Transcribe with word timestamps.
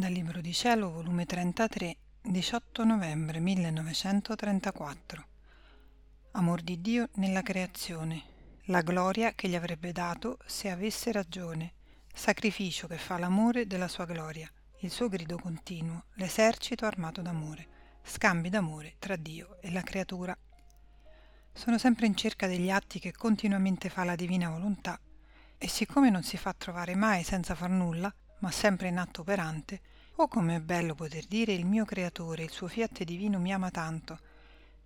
Dal 0.00 0.12
Libro 0.12 0.40
di 0.40 0.54
Cielo, 0.54 0.90
volume 0.90 1.26
33, 1.26 1.96
18 2.22 2.84
novembre 2.84 3.38
1934. 3.38 5.26
Amor 6.30 6.62
di 6.62 6.80
Dio 6.80 7.10
nella 7.16 7.42
creazione. 7.42 8.22
La 8.68 8.80
gloria 8.80 9.34
che 9.34 9.46
gli 9.46 9.54
avrebbe 9.54 9.92
dato 9.92 10.38
se 10.46 10.70
avesse 10.70 11.12
ragione. 11.12 11.74
Sacrificio 12.14 12.86
che 12.86 12.96
fa 12.96 13.18
l'amore 13.18 13.66
della 13.66 13.88
sua 13.88 14.06
gloria. 14.06 14.50
Il 14.78 14.90
suo 14.90 15.10
grido 15.10 15.36
continuo, 15.36 16.04
l'esercito 16.14 16.86
armato 16.86 17.20
d'amore. 17.20 17.66
Scambi 18.02 18.48
d'amore 18.48 18.94
tra 18.98 19.16
Dio 19.16 19.58
e 19.60 19.70
la 19.70 19.82
creatura. 19.82 20.34
Sono 21.52 21.76
sempre 21.76 22.06
in 22.06 22.16
cerca 22.16 22.46
degli 22.46 22.70
atti 22.70 23.00
che 23.00 23.12
continuamente 23.12 23.90
fa 23.90 24.04
la 24.04 24.16
divina 24.16 24.48
volontà 24.48 24.98
e 25.58 25.68
siccome 25.68 26.08
non 26.08 26.22
si 26.22 26.38
fa 26.38 26.54
trovare 26.56 26.94
mai 26.94 27.22
senza 27.22 27.54
far 27.54 27.68
nulla, 27.68 28.10
ma 28.38 28.50
sempre 28.50 28.88
in 28.88 28.96
atto 28.96 29.20
operante, 29.20 29.80
oh 30.22 30.28
come 30.28 30.56
è 30.56 30.60
bello 30.60 30.94
poter 30.94 31.24
dire 31.24 31.54
il 31.54 31.64
mio 31.64 31.86
creatore, 31.86 32.42
il 32.42 32.50
suo 32.50 32.68
fiat 32.68 33.04
divino 33.04 33.38
mi 33.38 33.54
ama 33.54 33.70
tanto, 33.70 34.18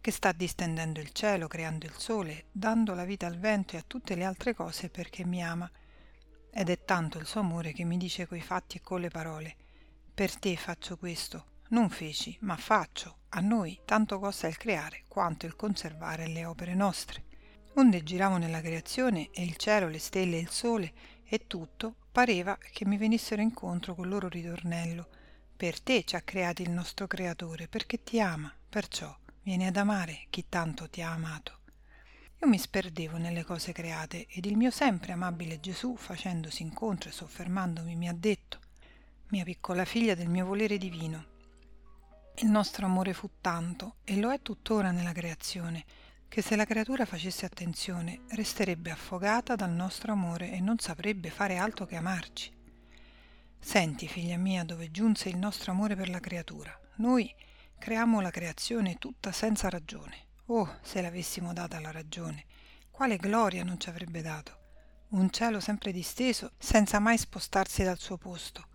che 0.00 0.10
sta 0.10 0.32
distendendo 0.32 0.98
il 0.98 1.12
cielo, 1.12 1.46
creando 1.46 1.86
il 1.86 1.94
sole, 1.96 2.46
dando 2.50 2.94
la 2.94 3.04
vita 3.04 3.28
al 3.28 3.38
vento 3.38 3.76
e 3.76 3.78
a 3.78 3.84
tutte 3.86 4.16
le 4.16 4.24
altre 4.24 4.54
cose 4.54 4.88
perché 4.88 5.24
mi 5.24 5.40
ama. 5.40 5.70
Ed 6.50 6.68
è 6.68 6.84
tanto 6.84 7.18
il 7.18 7.26
suo 7.26 7.42
amore 7.42 7.70
che 7.72 7.84
mi 7.84 7.96
dice 7.96 8.26
coi 8.26 8.40
fatti 8.40 8.78
e 8.78 8.80
con 8.80 9.00
le 9.00 9.08
parole, 9.08 9.54
per 10.12 10.36
te 10.36 10.56
faccio 10.56 10.96
questo, 10.96 11.44
non 11.68 11.90
feci, 11.90 12.36
ma 12.40 12.56
faccio, 12.56 13.18
a 13.28 13.38
noi 13.38 13.78
tanto 13.84 14.18
costa 14.18 14.48
il 14.48 14.56
creare 14.56 15.04
quanto 15.06 15.46
il 15.46 15.54
conservare 15.54 16.26
le 16.26 16.44
opere 16.44 16.74
nostre. 16.74 17.22
Onde 17.74 18.02
giravo 18.02 18.36
nella 18.36 18.60
creazione 18.60 19.30
e 19.30 19.44
il 19.44 19.54
cielo, 19.54 19.86
le 19.86 20.00
stelle 20.00 20.38
il 20.38 20.50
sole 20.50 20.92
e 21.24 21.46
tutto 21.46 21.94
pareva 22.10 22.58
che 22.58 22.84
mi 22.84 22.96
venissero 22.96 23.40
incontro 23.40 23.94
col 23.94 24.08
loro 24.08 24.26
ritornello. 24.26 25.18
Per 25.60 25.78
te 25.78 26.04
ci 26.04 26.16
ha 26.16 26.22
creati 26.22 26.62
il 26.62 26.70
nostro 26.70 27.06
creatore, 27.06 27.68
perché 27.68 28.02
ti 28.02 28.18
ama, 28.18 28.50
perciò 28.66 29.14
vieni 29.42 29.66
ad 29.66 29.76
amare 29.76 30.24
chi 30.30 30.46
tanto 30.48 30.88
ti 30.88 31.02
ha 31.02 31.10
amato. 31.10 31.58
Io 32.38 32.48
mi 32.48 32.58
sperdevo 32.58 33.18
nelle 33.18 33.44
cose 33.44 33.72
create 33.72 34.26
ed 34.30 34.46
il 34.46 34.56
mio 34.56 34.70
sempre 34.70 35.12
amabile 35.12 35.60
Gesù, 35.60 35.96
facendosi 35.96 36.62
incontro 36.62 37.10
e 37.10 37.12
soffermandomi, 37.12 37.94
mi 37.94 38.08
ha 38.08 38.14
detto, 38.14 38.58
mia 39.26 39.44
piccola 39.44 39.84
figlia 39.84 40.14
del 40.14 40.30
mio 40.30 40.46
volere 40.46 40.78
divino, 40.78 41.26
il 42.36 42.48
nostro 42.48 42.86
amore 42.86 43.12
fu 43.12 43.28
tanto, 43.42 43.96
e 44.04 44.16
lo 44.16 44.32
è 44.32 44.40
tuttora 44.40 44.92
nella 44.92 45.12
creazione, 45.12 45.84
che 46.26 46.40
se 46.40 46.56
la 46.56 46.64
creatura 46.64 47.04
facesse 47.04 47.44
attenzione 47.44 48.22
resterebbe 48.28 48.90
affogata 48.90 49.56
dal 49.56 49.72
nostro 49.72 50.12
amore 50.12 50.52
e 50.52 50.60
non 50.60 50.78
saprebbe 50.78 51.28
fare 51.28 51.58
altro 51.58 51.84
che 51.84 51.96
amarci. 51.96 52.59
Senti, 53.60 54.08
figlia 54.08 54.36
mia, 54.36 54.64
dove 54.64 54.90
giunse 54.90 55.28
il 55.28 55.36
nostro 55.36 55.72
amore 55.72 55.94
per 55.94 56.08
la 56.08 56.18
creatura. 56.18 56.76
Noi 56.96 57.32
creammo 57.78 58.20
la 58.20 58.30
creazione 58.30 58.98
tutta 58.98 59.30
senza 59.30 59.68
ragione. 59.68 60.26
Oh, 60.46 60.78
se 60.82 61.00
l'avessimo 61.00 61.52
data 61.52 61.78
la 61.78 61.92
ragione, 61.92 62.46
quale 62.90 63.16
gloria 63.16 63.62
non 63.62 63.78
ci 63.78 63.88
avrebbe 63.88 64.22
dato. 64.22 64.58
Un 65.10 65.30
cielo 65.30 65.60
sempre 65.60 65.92
disteso, 65.92 66.52
senza 66.58 66.98
mai 66.98 67.18
spostarsi 67.18 67.82
dal 67.84 67.98
suo 67.98 68.16
posto, 68.16 68.66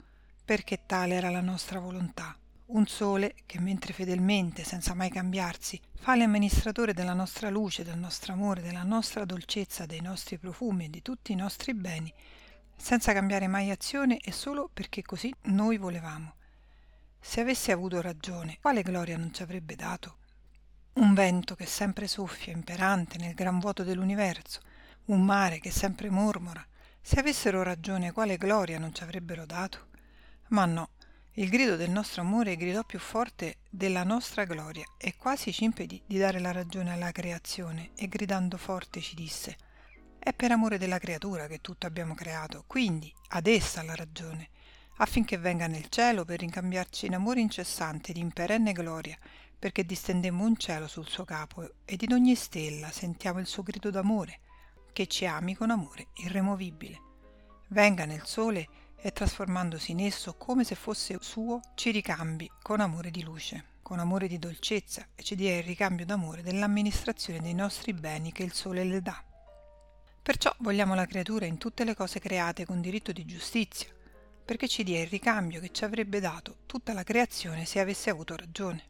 perché 0.45 0.85
tale 0.85 1.15
era 1.15 1.29
la 1.29 1.41
nostra 1.41 1.79
volontà 1.79 2.37
un 2.67 2.87
sole 2.87 3.35
che 3.45 3.59
mentre 3.59 3.93
fedelmente, 3.93 4.63
senza 4.63 4.95
mai 4.95 5.09
cambiarsi, 5.09 5.79
fa 5.99 6.15
l'amministratore 6.15 6.93
della 6.93 7.13
nostra 7.13 7.49
luce, 7.49 7.83
del 7.83 7.97
nostro 7.97 8.33
amore, 8.33 8.61
della 8.61 8.83
nostra 8.83 9.23
dolcezza, 9.23 9.85
dei 9.85 10.01
nostri 10.01 10.39
profumi 10.39 10.85
e 10.85 10.89
di 10.89 11.01
tutti 11.03 11.31
i 11.31 11.35
nostri 11.35 11.75
beni, 11.75 12.11
senza 12.75 13.13
cambiare 13.13 13.47
mai 13.47 13.71
azione 13.71 14.19
e 14.19 14.31
solo 14.31 14.69
perché 14.71 15.01
così 15.01 15.33
noi 15.43 15.77
volevamo. 15.77 16.35
Se 17.19 17.41
avesse 17.41 17.71
avuto 17.71 18.01
ragione, 18.01 18.57
quale 18.61 18.83
gloria 18.83 19.17
non 19.17 19.33
ci 19.33 19.41
avrebbe 19.41 19.75
dato? 19.75 20.17
Un 20.93 21.13
vento 21.13 21.55
che 21.55 21.65
sempre 21.65 22.07
soffia 22.07 22.53
imperante 22.53 23.17
nel 23.17 23.33
gran 23.33 23.59
vuoto 23.59 23.83
dell'universo, 23.83 24.61
un 25.05 25.23
mare 25.23 25.59
che 25.59 25.71
sempre 25.71 26.09
mormora, 26.09 26.65
se 27.01 27.19
avessero 27.19 27.63
ragione 27.63 28.11
quale 28.11 28.37
gloria 28.37 28.79
non 28.79 28.93
ci 28.93 29.03
avrebbero 29.03 29.45
dato? 29.45 29.87
Ma 30.49 30.65
no, 30.65 30.89
il 31.33 31.49
grido 31.49 31.75
del 31.75 31.89
nostro 31.89 32.21
amore 32.21 32.55
gridò 32.55 32.83
più 32.83 32.99
forte 32.99 33.57
della 33.69 34.03
nostra 34.03 34.45
gloria 34.45 34.85
e 34.97 35.15
quasi 35.17 35.51
ci 35.51 35.65
impedì 35.65 36.01
di 36.05 36.17
dare 36.17 36.39
la 36.39 36.51
ragione 36.51 36.93
alla 36.93 37.11
creazione 37.11 37.89
e 37.95 38.07
gridando 38.07 38.57
forte 38.57 39.01
ci 39.01 39.15
disse 39.15 39.57
È 40.25 40.33
per 40.33 40.51
amore 40.51 40.79
della 40.79 40.97
creatura 40.97 41.45
che 41.45 41.61
tutto 41.61 41.85
abbiamo 41.85 42.15
creato, 42.15 42.63
quindi 42.65 43.13
ad 43.27 43.45
essa 43.45 43.83
la 43.83 43.93
ragione, 43.93 44.49
affinché 44.97 45.37
venga 45.37 45.67
nel 45.67 45.87
cielo 45.89 46.25
per 46.25 46.39
ricambiarci 46.39 47.05
in 47.05 47.13
amore 47.13 47.41
incessante 47.41 48.09
ed 48.09 48.17
in 48.17 48.31
perenne 48.31 48.71
gloria, 48.71 49.15
perché 49.59 49.85
distendemmo 49.85 50.43
un 50.43 50.57
cielo 50.57 50.87
sul 50.87 51.07
suo 51.07 51.25
capo 51.25 51.75
ed 51.85 52.01
in 52.01 52.13
ogni 52.13 52.33
stella 52.33 52.89
sentiamo 52.89 53.37
il 53.37 53.45
suo 53.45 53.61
grido 53.61 53.91
d'amore, 53.91 54.39
che 54.93 55.05
ci 55.05 55.27
ami 55.27 55.53
con 55.53 55.69
amore 55.69 56.07
irremovibile. 56.15 57.01
Venga 57.67 58.05
nel 58.05 58.25
sole 58.25 58.67
e 58.95 59.11
trasformandosi 59.11 59.91
in 59.91 59.99
esso 59.99 60.33
come 60.33 60.63
se 60.63 60.73
fosse 60.73 61.19
suo, 61.21 61.59
ci 61.75 61.91
ricambi 61.91 62.49
con 62.63 62.79
amore 62.79 63.11
di 63.11 63.21
luce, 63.21 63.73
con 63.83 63.99
amore 63.99 64.27
di 64.27 64.39
dolcezza 64.39 65.05
e 65.13 65.21
ci 65.21 65.35
dia 65.35 65.55
il 65.55 65.63
ricambio 65.63 66.03
d'amore 66.03 66.41
dell'amministrazione 66.41 67.41
dei 67.41 67.53
nostri 67.53 67.93
beni 67.93 68.31
che 68.31 68.41
il 68.41 68.53
sole 68.53 68.83
le 68.83 69.03
dà. 69.03 69.23
Perciò 70.25 70.51
vogliamo 70.61 70.95
la 70.95 71.05
creatura 71.05 71.45
in 71.45 71.59
tutte 71.59 71.83
le 71.83 71.93
cose 71.93 72.17
create 72.17 72.65
con 72.65 72.81
diritto 72.81 73.11
di 73.11 73.25
giustizia, 73.25 73.89
perché 74.43 74.67
ci 74.67 74.83
dia 74.83 74.99
il 74.99 75.07
ricambio 75.07 75.59
che 75.59 75.69
ci 75.71 75.83
avrebbe 75.83 76.19
dato 76.19 76.61
tutta 76.65 76.93
la 76.93 77.03
creazione 77.03 77.63
se 77.65 77.79
avesse 77.79 78.09
avuto 78.09 78.35
ragione. 78.35 78.83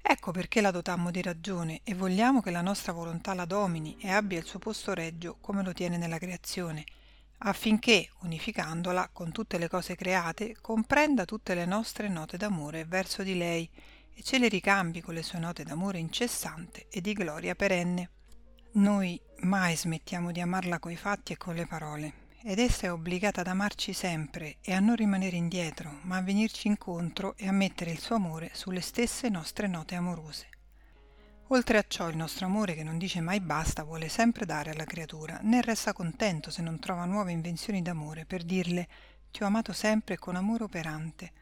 Ecco 0.00 0.32
perché 0.32 0.62
la 0.62 0.70
dotammo 0.70 1.10
di 1.10 1.20
ragione 1.20 1.82
e 1.84 1.94
vogliamo 1.94 2.40
che 2.40 2.50
la 2.50 2.62
nostra 2.62 2.92
volontà 2.92 3.34
la 3.34 3.44
domini 3.44 3.98
e 4.00 4.10
abbia 4.10 4.38
il 4.38 4.46
suo 4.46 4.58
posto 4.58 4.94
reggio 4.94 5.36
come 5.42 5.62
lo 5.62 5.74
tiene 5.74 5.98
nella 5.98 6.16
creazione, 6.16 6.86
affinché, 7.40 8.08
unificandola 8.20 9.10
con 9.12 9.32
tutte 9.32 9.58
le 9.58 9.68
cose 9.68 9.94
create, 9.94 10.56
comprenda 10.62 11.26
tutte 11.26 11.52
le 11.52 11.66
nostre 11.66 12.08
note 12.08 12.38
d'amore 12.38 12.86
verso 12.86 13.22
di 13.22 13.36
lei 13.36 13.68
e 14.14 14.22
ce 14.22 14.38
le 14.38 14.48
ricambi 14.48 15.02
con 15.02 15.12
le 15.12 15.22
sue 15.22 15.38
note 15.38 15.64
d'amore 15.64 15.98
incessante 15.98 16.86
e 16.88 17.02
di 17.02 17.12
gloria 17.12 17.54
perenne. 17.54 18.08
Noi 18.72 19.20
mai 19.40 19.76
smettiamo 19.76 20.30
di 20.30 20.40
amarla 20.40 20.78
coi 20.78 20.94
fatti 20.94 21.32
e 21.32 21.36
con 21.36 21.56
le 21.56 21.66
parole, 21.66 22.12
ed 22.44 22.60
essa 22.60 22.86
è 22.86 22.92
obbligata 22.92 23.40
ad 23.40 23.48
amarci 23.48 23.92
sempre 23.92 24.58
e 24.60 24.72
a 24.72 24.78
non 24.78 24.94
rimanere 24.94 25.34
indietro, 25.34 25.98
ma 26.02 26.18
a 26.18 26.22
venirci 26.22 26.68
incontro 26.68 27.34
e 27.36 27.48
a 27.48 27.52
mettere 27.52 27.90
il 27.90 27.98
suo 27.98 28.14
amore 28.14 28.50
sulle 28.52 28.80
stesse 28.80 29.28
nostre 29.28 29.66
note 29.66 29.96
amorose. 29.96 30.46
Oltre 31.48 31.78
a 31.78 31.84
ciò 31.88 32.08
il 32.08 32.16
nostro 32.16 32.46
amore, 32.46 32.74
che 32.74 32.84
non 32.84 32.96
dice 32.96 33.20
mai 33.20 33.40
basta, 33.40 33.82
vuole 33.82 34.08
sempre 34.08 34.46
dare 34.46 34.70
alla 34.70 34.84
creatura, 34.84 35.40
né 35.42 35.60
resta 35.62 35.92
contento 35.92 36.52
se 36.52 36.62
non 36.62 36.78
trova 36.78 37.06
nuove 37.06 37.32
invenzioni 37.32 37.82
d'amore 37.82 38.24
per 38.24 38.44
dirle 38.44 38.86
ti 39.32 39.42
ho 39.42 39.46
amato 39.46 39.72
sempre 39.72 40.16
con 40.16 40.36
amore 40.36 40.62
operante. 40.62 41.32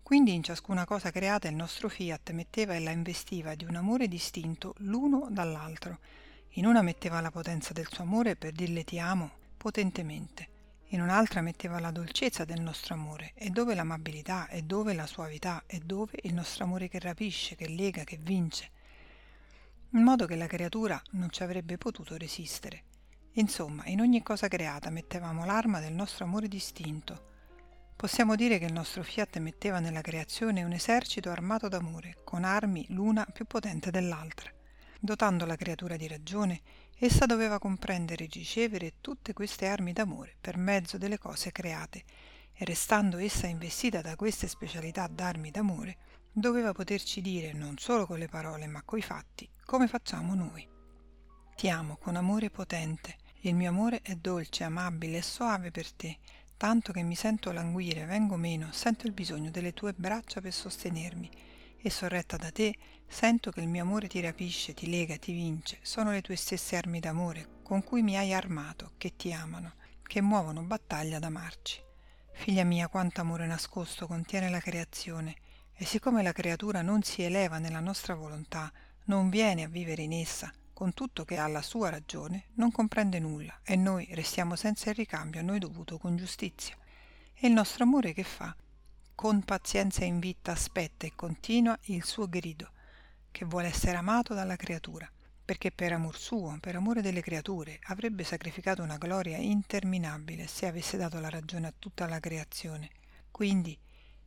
Quindi 0.00 0.32
in 0.32 0.44
ciascuna 0.44 0.84
cosa 0.84 1.10
creata 1.10 1.48
il 1.48 1.56
nostro 1.56 1.88
fiat 1.88 2.30
metteva 2.30 2.74
e 2.74 2.78
la 2.78 2.92
investiva 2.92 3.56
di 3.56 3.64
un 3.64 3.74
amore 3.74 4.06
distinto 4.06 4.74
l'uno 4.78 5.26
dall'altro. 5.28 5.98
In 6.56 6.66
una 6.66 6.82
metteva 6.82 7.20
la 7.20 7.30
potenza 7.30 7.72
del 7.72 7.88
suo 7.90 8.04
amore 8.04 8.36
per 8.36 8.52
dirle 8.52 8.84
ti 8.84 8.98
amo 8.98 9.30
potentemente, 9.56 10.48
in 10.88 11.00
un'altra 11.00 11.40
metteva 11.40 11.80
la 11.80 11.90
dolcezza 11.90 12.44
del 12.44 12.60
nostro 12.60 12.94
amore, 12.94 13.32
e 13.34 13.50
dove 13.50 13.74
l'amabilità, 13.74 14.48
e 14.48 14.62
dove 14.62 14.92
la 14.92 15.06
suavità, 15.06 15.62
e 15.66 15.78
dove 15.78 16.18
il 16.22 16.34
nostro 16.34 16.64
amore 16.64 16.88
che 16.88 16.98
rapisce, 16.98 17.56
che 17.56 17.68
lega, 17.68 18.04
che 18.04 18.18
vince 18.18 18.70
in 19.94 20.02
modo 20.02 20.24
che 20.24 20.36
la 20.36 20.46
creatura 20.46 21.00
non 21.12 21.30
ci 21.30 21.42
avrebbe 21.42 21.76
potuto 21.76 22.16
resistere. 22.16 22.84
Insomma, 23.32 23.84
in 23.86 24.00
ogni 24.00 24.22
cosa 24.22 24.48
creata 24.48 24.88
mettevamo 24.88 25.44
l'arma 25.44 25.80
del 25.80 25.92
nostro 25.92 26.24
amore 26.24 26.48
distinto. 26.48 27.30
Possiamo 27.94 28.34
dire 28.34 28.58
che 28.58 28.64
il 28.64 28.72
nostro 28.72 29.02
fiat 29.02 29.36
metteva 29.38 29.80
nella 29.80 30.00
creazione 30.00 30.64
un 30.64 30.72
esercito 30.72 31.30
armato 31.30 31.68
d'amore, 31.68 32.16
con 32.24 32.44
armi 32.44 32.86
l'una 32.88 33.26
più 33.30 33.44
potente 33.44 33.90
dell'altra. 33.90 34.50
Dotando 35.04 35.46
la 35.46 35.56
creatura 35.56 35.96
di 35.96 36.06
ragione, 36.06 36.60
essa 36.96 37.26
doveva 37.26 37.58
comprendere 37.58 38.22
e 38.22 38.28
ricevere 38.30 39.00
tutte 39.00 39.32
queste 39.32 39.66
armi 39.66 39.92
d'amore 39.92 40.36
per 40.40 40.56
mezzo 40.56 40.96
delle 40.96 41.18
cose 41.18 41.50
create, 41.50 42.04
e 42.52 42.64
restando 42.64 43.18
essa 43.18 43.48
investita 43.48 44.00
da 44.00 44.14
queste 44.14 44.46
specialità 44.46 45.08
d'armi 45.08 45.50
d'amore, 45.50 45.96
doveva 46.30 46.70
poterci 46.70 47.20
dire 47.20 47.52
non 47.52 47.78
solo 47.78 48.06
con 48.06 48.20
le 48.20 48.28
parole 48.28 48.68
ma 48.68 48.82
coi 48.84 49.02
fatti 49.02 49.50
come 49.64 49.88
facciamo 49.88 50.36
noi. 50.36 50.64
Ti 51.56 51.68
amo 51.68 51.96
con 51.96 52.14
amore 52.14 52.50
potente, 52.50 53.16
il 53.40 53.56
mio 53.56 53.70
amore 53.70 54.02
è 54.02 54.14
dolce, 54.14 54.62
amabile 54.62 55.16
e 55.16 55.22
soave 55.22 55.72
per 55.72 55.90
te, 55.90 56.18
tanto 56.56 56.92
che 56.92 57.02
mi 57.02 57.16
sento 57.16 57.50
languire, 57.50 58.04
vengo 58.04 58.36
meno, 58.36 58.70
sento 58.70 59.08
il 59.08 59.12
bisogno 59.12 59.50
delle 59.50 59.74
tue 59.74 59.94
braccia 59.94 60.40
per 60.40 60.52
sostenermi. 60.52 61.28
E 61.84 61.90
sorretta 61.90 62.36
da 62.36 62.52
te 62.52 62.72
sento 63.12 63.50
che 63.50 63.60
il 63.60 63.68
mio 63.68 63.82
amore 63.82 64.08
ti 64.08 64.20
rapisce, 64.20 64.72
ti 64.72 64.88
lega, 64.88 65.18
ti 65.18 65.32
vince, 65.32 65.78
sono 65.82 66.12
le 66.12 66.22
tue 66.22 66.34
stesse 66.34 66.76
armi 66.76 66.98
d'amore 66.98 67.60
con 67.62 67.84
cui 67.84 68.02
mi 68.02 68.16
hai 68.16 68.32
armato, 68.32 68.92
che 68.96 69.16
ti 69.16 69.32
amano, 69.32 69.74
che 70.02 70.20
muovono 70.20 70.62
battaglia 70.62 71.18
ad 71.18 71.24
amarci. 71.24 71.80
Figlia 72.32 72.64
mia, 72.64 72.88
quanto 72.88 73.20
amore 73.20 73.46
nascosto 73.46 74.06
contiene 74.06 74.48
la 74.48 74.60
creazione, 74.60 75.36
e 75.74 75.84
siccome 75.84 76.22
la 76.22 76.32
creatura 76.32 76.82
non 76.82 77.02
si 77.02 77.22
eleva 77.22 77.58
nella 77.58 77.80
nostra 77.80 78.14
volontà, 78.14 78.72
non 79.04 79.28
viene 79.28 79.62
a 79.62 79.68
vivere 79.68 80.02
in 80.02 80.12
essa, 80.12 80.52
con 80.72 80.94
tutto 80.94 81.24
che 81.24 81.36
ha 81.36 81.46
la 81.46 81.62
sua 81.62 81.90
ragione, 81.90 82.46
non 82.54 82.72
comprende 82.72 83.18
nulla, 83.18 83.60
e 83.62 83.76
noi 83.76 84.08
restiamo 84.12 84.56
senza 84.56 84.90
il 84.90 84.96
ricambio 84.96 85.40
a 85.40 85.44
noi 85.44 85.58
dovuto 85.58 85.98
con 85.98 86.16
giustizia. 86.16 86.76
E 87.34 87.46
il 87.46 87.52
nostro 87.52 87.84
amore 87.84 88.12
che 88.14 88.24
fa? 88.24 88.54
Con 89.14 89.42
pazienza 89.42 90.04
invitta 90.04 90.52
aspetta 90.52 91.06
e 91.06 91.12
continua 91.14 91.78
il 91.84 92.04
suo 92.04 92.28
grido, 92.28 92.70
che 93.32 93.44
vuole 93.44 93.66
essere 93.66 93.96
amato 93.96 94.34
dalla 94.34 94.54
creatura 94.54 95.10
perché 95.44 95.72
per 95.72 95.92
amor 95.92 96.16
suo, 96.16 96.56
per 96.60 96.76
amore 96.76 97.02
delle 97.02 97.20
creature, 97.20 97.78
avrebbe 97.88 98.24
sacrificato 98.24 98.82
una 98.82 98.96
gloria 98.96 99.36
interminabile 99.36 100.46
se 100.46 100.66
avesse 100.66 100.96
dato 100.96 101.18
la 101.18 101.28
ragione 101.28 101.66
a 101.66 101.74
tutta 101.76 102.06
la 102.06 102.20
creazione. 102.20 102.90
Quindi 103.30 103.76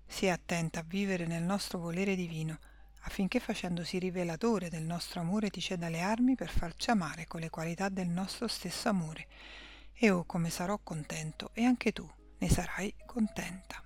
sia 0.06 0.34
attenta 0.34 0.82
a 0.82 0.86
vivere 0.86 1.26
nel 1.26 1.44
nostro 1.44 1.80
volere 1.80 2.16
divino, 2.16 2.60
affinché 3.02 3.40
facendosi 3.40 3.98
rivelatore 3.98 4.70
del 4.70 4.84
nostro 4.84 5.22
amore 5.22 5.50
ti 5.50 5.62
ceda 5.62 5.90
le 5.90 6.02
armi 6.02 6.36
per 6.36 6.50
farci 6.50 6.90
amare 6.90 7.26
con 7.28 7.40
le 7.40 7.50
qualità 7.50 7.90
del 7.90 8.08
nostro 8.08 8.48
stesso 8.48 8.90
amore. 8.90 9.28
E 9.94 10.10
oh 10.10 10.26
come 10.26 10.50
sarò 10.50 10.78
contento, 10.84 11.52
e 11.54 11.64
anche 11.64 11.92
tu 11.94 12.08
ne 12.38 12.50
sarai 12.50 12.94
contenta. 13.06 13.85